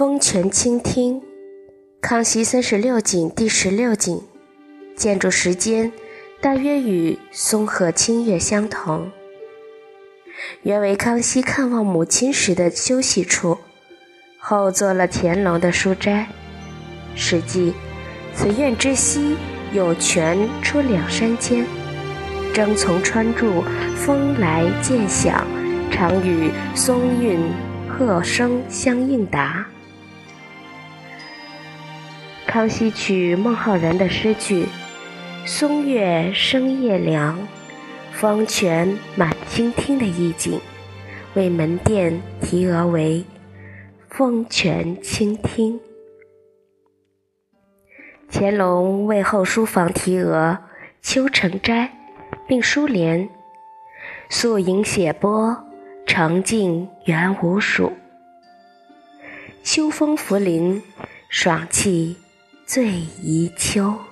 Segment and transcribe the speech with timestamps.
[0.00, 1.20] 风泉倾听，
[2.00, 4.22] 康熙三十六景第十六景，
[4.96, 5.92] 建筑时间
[6.40, 9.12] 大约与松鹤清月相同，
[10.62, 13.58] 原为康熙看望母亲时的休息处，
[14.38, 16.28] 后做了乾隆的书斋。
[17.14, 17.74] 史记，
[18.34, 19.36] 此院之西
[19.74, 21.66] 有泉出两山间，
[22.54, 23.62] 征从川注，
[23.96, 25.46] 风来渐响，
[25.92, 27.38] 常与松韵
[27.86, 29.66] 鹤声相应答。
[32.50, 34.66] 康熙取孟浩然的诗句
[35.46, 37.38] “松月生夜凉，
[38.10, 40.60] 风泉满清听”的意境，
[41.34, 43.24] 为门店题额为
[44.10, 45.78] “风泉清听”。
[48.28, 50.58] 乾隆为后书房题额
[51.00, 51.92] “秋城斋”，
[52.48, 53.28] 并书联
[54.28, 55.56] ：“素影写波，
[56.04, 57.92] 澄净原无数。
[59.62, 60.82] 秋风拂林，
[61.28, 62.16] 爽气。”
[62.72, 64.09] 醉宜秋。